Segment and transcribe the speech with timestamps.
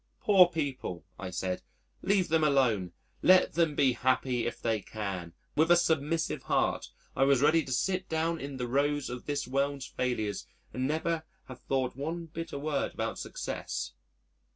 [0.19, 1.61] "Poor people," I said.
[2.01, 2.91] "Leave them alone.
[3.21, 7.71] Let them be happy if they can." With a submissive heart, I was ready to
[7.71, 12.57] sit down in the rows of this world's failures and never have thought one bitter
[12.57, 13.93] word about success.